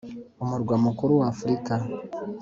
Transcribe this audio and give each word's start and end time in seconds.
umurwa 0.43 0.75
mukuru 0.85 1.11
w'afurika. 1.21 1.73